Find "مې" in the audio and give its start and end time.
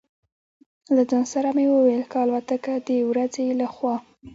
1.55-1.65